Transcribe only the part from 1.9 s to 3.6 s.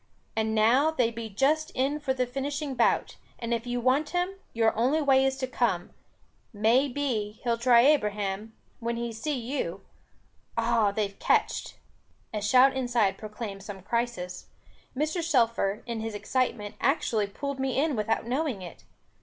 for the finishing bout, and